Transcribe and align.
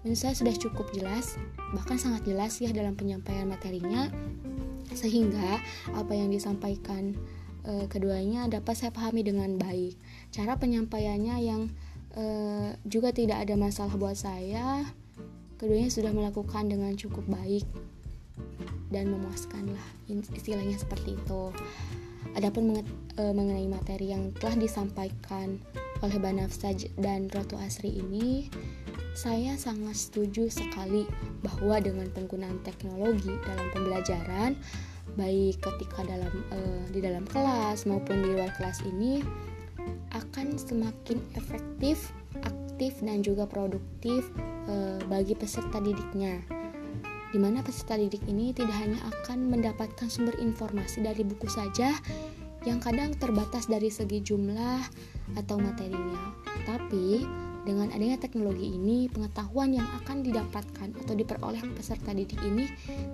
menurut 0.00 0.16
saya 0.16 0.32
sudah 0.32 0.56
cukup 0.56 0.88
jelas, 0.96 1.36
bahkan 1.76 2.00
sangat 2.00 2.24
jelas 2.24 2.56
ya 2.64 2.72
dalam 2.72 2.96
penyampaian 2.96 3.44
materinya 3.44 4.08
sehingga 4.96 5.60
apa 5.92 6.16
yang 6.16 6.32
disampaikan 6.32 7.12
e, 7.60 7.84
keduanya 7.92 8.48
dapat 8.48 8.72
saya 8.72 8.88
pahami 8.88 9.20
dengan 9.20 9.60
baik. 9.60 10.00
Cara 10.32 10.56
penyampaiannya 10.56 11.36
yang 11.44 11.68
uh, 12.16 12.74
juga 12.86 13.14
tidak 13.14 13.44
ada 13.44 13.54
masalah 13.54 13.94
buat 13.94 14.16
saya. 14.16 14.86
Keduanya 15.60 15.92
sudah 15.92 16.10
melakukan 16.14 16.72
dengan 16.72 16.96
cukup 16.96 17.28
baik 17.28 17.68
dan 18.88 19.12
memuaskan 19.12 19.70
lah 19.70 19.86
istilahnya 20.34 20.80
seperti 20.80 21.14
itu. 21.14 21.42
Adapun 22.36 22.76
uh, 22.76 23.32
mengenai 23.34 23.68
materi 23.68 24.12
yang 24.12 24.32
telah 24.36 24.56
disampaikan 24.56 25.60
oleh 26.00 26.16
Banafsaj 26.16 26.88
dan 26.96 27.28
Ratu 27.28 27.60
Asri 27.60 28.00
ini 28.00 28.48
saya 29.12 29.58
sangat 29.58 29.98
setuju 29.98 30.46
sekali 30.48 31.04
bahwa 31.42 31.82
dengan 31.82 32.06
penggunaan 32.14 32.62
teknologi 32.62 33.34
dalam 33.42 33.66
pembelajaran 33.74 34.54
baik 35.18 35.58
ketika 35.58 36.06
dalam 36.06 36.30
uh, 36.54 36.84
di 36.94 37.02
dalam 37.02 37.26
kelas 37.26 37.84
maupun 37.90 38.22
di 38.22 38.30
luar 38.30 38.54
kelas 38.54 38.86
ini 38.86 39.20
akan 40.20 40.60
semakin 40.60 41.18
efektif, 41.34 42.12
aktif 42.44 43.00
dan 43.00 43.24
juga 43.24 43.48
produktif 43.48 44.28
e, 44.68 45.00
bagi 45.08 45.32
peserta 45.32 45.80
didiknya. 45.80 46.44
Di 47.30 47.38
mana 47.38 47.62
peserta 47.62 47.94
didik 47.94 48.26
ini 48.26 48.50
tidak 48.50 48.74
hanya 48.76 48.98
akan 49.06 49.48
mendapatkan 49.48 50.10
sumber 50.10 50.34
informasi 50.42 51.00
dari 51.00 51.22
buku 51.22 51.46
saja 51.46 51.94
yang 52.68 52.82
kadang 52.82 53.16
terbatas 53.16 53.70
dari 53.70 53.88
segi 53.88 54.20
jumlah 54.20 54.82
atau 55.38 55.56
materinya, 55.56 56.34
tapi 56.68 57.24
dengan 57.60 57.92
adanya 57.92 58.16
teknologi 58.16 58.72
ini, 58.72 59.04
pengetahuan 59.12 59.76
yang 59.76 59.84
akan 60.00 60.24
didapatkan 60.24 60.96
atau 60.96 61.12
diperoleh 61.12 61.60
peserta 61.76 62.16
didik 62.16 62.40
ini 62.40 62.64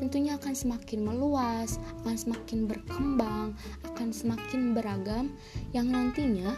tentunya 0.00 0.40
akan 0.40 0.56
semakin 0.56 1.04
meluas, 1.04 1.76
akan 2.00 2.16
semakin 2.16 2.64
berkembang, 2.64 3.52
akan 3.84 4.08
semakin 4.08 4.72
beragam 4.72 5.36
yang 5.76 5.92
nantinya 5.92 6.56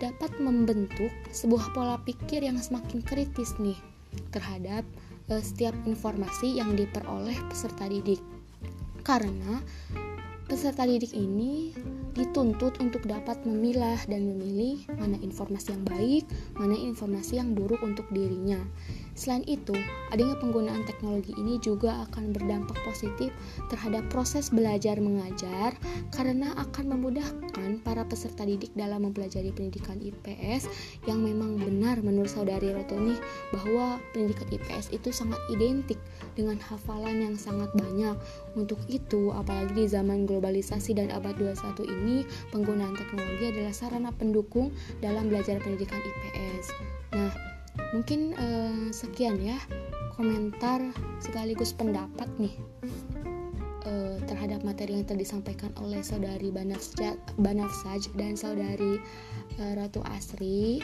dapat 0.00 0.32
membentuk 0.40 1.12
sebuah 1.30 1.76
pola 1.76 1.96
pikir 2.02 2.42
yang 2.42 2.56
semakin 2.56 3.04
kritis 3.04 3.52
nih 3.60 3.76
terhadap 4.32 4.82
uh, 5.28 5.42
setiap 5.44 5.76
informasi 5.84 6.58
yang 6.58 6.74
diperoleh 6.74 7.36
peserta 7.52 7.86
didik. 7.86 8.18
Karena 9.04 9.60
peserta 10.50 10.82
didik 10.88 11.14
ini 11.14 11.70
dituntut 12.16 12.82
untuk 12.82 13.06
dapat 13.06 13.38
memilah 13.46 14.00
dan 14.10 14.34
memilih 14.34 14.82
mana 14.98 15.14
informasi 15.22 15.76
yang 15.76 15.84
baik, 15.86 16.24
mana 16.58 16.74
informasi 16.74 17.38
yang 17.38 17.54
buruk 17.54 17.78
untuk 17.86 18.08
dirinya. 18.10 18.58
Selain 19.20 19.44
itu, 19.44 19.76
adanya 20.08 20.32
penggunaan 20.40 20.88
teknologi 20.88 21.36
ini 21.36 21.60
juga 21.60 22.08
akan 22.08 22.32
berdampak 22.32 22.80
positif 22.88 23.28
terhadap 23.68 24.08
proses 24.08 24.48
belajar 24.48 24.96
mengajar 24.96 25.76
karena 26.08 26.56
akan 26.56 26.96
memudahkan 26.96 27.84
para 27.84 28.00
peserta 28.08 28.48
didik 28.48 28.72
dalam 28.72 29.04
mempelajari 29.04 29.52
pendidikan 29.52 30.00
IPS 30.00 30.72
yang 31.04 31.20
memang 31.20 31.60
benar 31.60 32.00
menurut 32.00 32.32
saudari 32.32 32.72
Rotoni 32.72 33.12
bahwa 33.52 34.00
pendidikan 34.16 34.48
IPS 34.56 34.88
itu 34.96 35.12
sangat 35.12 35.36
identik 35.52 36.00
dengan 36.32 36.56
hafalan 36.56 37.20
yang 37.20 37.36
sangat 37.36 37.68
banyak. 37.76 38.16
Untuk 38.56 38.80
itu, 38.88 39.36
apalagi 39.36 39.84
di 39.84 39.84
zaman 39.84 40.24
globalisasi 40.24 40.96
dan 40.96 41.12
abad 41.12 41.36
21 41.36 41.84
ini, 41.84 42.24
penggunaan 42.56 42.96
teknologi 42.96 43.52
adalah 43.52 43.76
sarana 43.76 44.16
pendukung 44.16 44.72
dalam 45.04 45.28
belajar 45.28 45.60
pendidikan 45.60 46.00
IPS. 46.00 46.72
Nah, 47.12 47.59
mungkin 47.90 48.36
uh, 48.38 48.94
sekian 48.94 49.40
ya 49.42 49.58
komentar 50.14 50.78
sekaligus 51.18 51.74
pendapat 51.74 52.28
nih 52.38 52.54
uh, 53.88 54.16
terhadap 54.28 54.62
materi 54.62 55.00
yang 55.00 55.08
tadi 55.08 55.26
disampaikan 55.26 55.72
oleh 55.80 56.04
saudari 56.04 56.52
Banafsaj 57.40 58.14
dan 58.14 58.36
saudari 58.36 59.00
uh, 59.58 59.72
Ratu 59.74 60.04
Asri. 60.06 60.78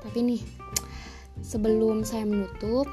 Tapi 0.00 0.18
nih 0.24 0.42
sebelum 1.44 2.02
saya 2.02 2.24
menutup 2.24 2.88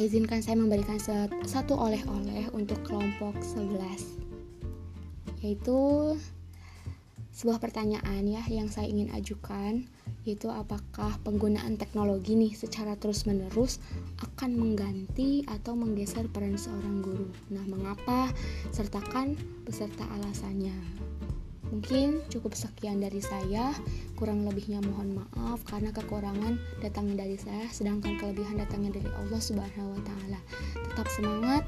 izinkan 0.00 0.40
saya 0.40 0.56
memberikan 0.56 0.96
satu 1.44 1.76
oleh-oleh 1.76 2.48
untuk 2.56 2.80
kelompok 2.88 3.36
11 3.44 4.16
yaitu 5.40 5.76
sebuah 7.32 7.60
pertanyaan 7.60 8.28
ya 8.28 8.44
yang 8.48 8.68
saya 8.68 8.88
ingin 8.88 9.12
ajukan 9.12 9.88
yaitu 10.28 10.52
apakah 10.52 11.16
penggunaan 11.24 11.80
teknologi 11.80 12.36
nih 12.36 12.52
secara 12.52 12.96
terus-menerus 12.96 13.80
akan 14.20 14.56
mengganti 14.56 15.44
atau 15.48 15.72
menggeser 15.72 16.28
peran 16.28 16.60
seorang 16.60 17.00
guru. 17.00 17.28
Nah, 17.48 17.64
mengapa? 17.64 18.28
Sertakan 18.70 19.36
beserta 19.64 20.04
alasannya. 20.20 20.76
Mungkin 21.70 22.26
cukup 22.26 22.58
sekian 22.58 22.98
dari 22.98 23.22
saya, 23.22 23.70
kurang 24.18 24.42
lebihnya 24.42 24.82
mohon 24.82 25.22
maaf 25.22 25.62
karena 25.70 25.94
kekurangan 25.94 26.58
datangnya 26.82 27.22
dari 27.22 27.38
saya 27.38 27.70
sedangkan 27.70 28.18
kelebihan 28.18 28.58
datangnya 28.58 28.98
dari 28.98 29.10
Allah 29.14 29.38
Subhanahu 29.38 29.94
wa 29.94 30.02
taala. 30.02 30.40
Tetap 30.74 31.06
semangat 31.14 31.62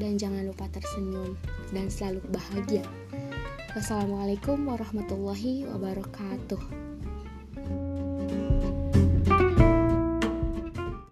dan 0.00 0.16
jangan 0.16 0.48
lupa 0.48 0.64
tersenyum 0.72 1.36
dan 1.76 1.92
selalu 1.92 2.24
bahagia. 2.32 2.88
Wassalamualaikum 3.76 4.64
warahmatullahi 4.64 5.68
wabarakatuh. 5.68 6.93